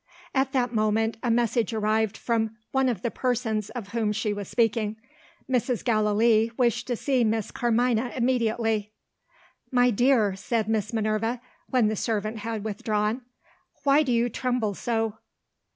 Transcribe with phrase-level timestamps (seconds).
[0.33, 4.47] At that moment, a message arrived from one of the persons of whom she was
[4.47, 4.99] speaking.
[5.47, 5.85] Mrs.
[5.85, 8.93] Gallilee wished to see Miss Carmina immediately.
[9.71, 13.21] "My dear," said Miss Minerva, when the servant had withdrawn,
[13.83, 15.17] "why do you tremble so?"